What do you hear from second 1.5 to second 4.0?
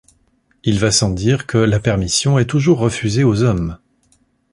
la permission est toujours refusée aux hommes.